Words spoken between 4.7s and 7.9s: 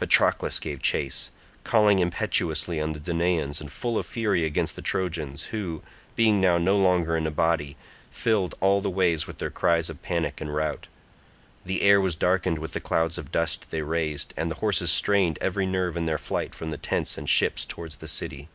the Trojans, who, being now no longer in a body,